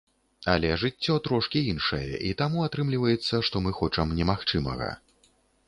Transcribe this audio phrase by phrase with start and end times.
[0.53, 4.93] Але жыццё трошкі іншае, і таму атрымліваецца, што мы хочам немагчымага.